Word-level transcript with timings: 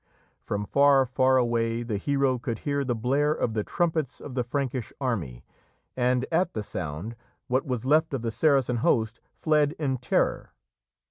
From 0.41 0.65
far, 0.65 1.05
far 1.05 1.37
away 1.37 1.83
the 1.83 1.97
hero 1.97 2.39
could 2.39 2.57
hear 2.65 2.83
the 2.83 2.95
blare 2.95 3.33
of 3.33 3.53
the 3.53 3.63
trumpets 3.63 4.19
of 4.19 4.33
the 4.33 4.43
Frankish 4.43 4.91
army, 4.99 5.45
and, 5.95 6.25
at 6.31 6.55
the 6.55 6.63
sound, 6.63 7.15
what 7.45 7.67
was 7.67 7.85
left 7.85 8.11
of 8.15 8.23
the 8.23 8.31
Saracen 8.31 8.77
host 8.77 9.19
fled 9.31 9.73
in 9.73 9.97
terror. 9.99 10.53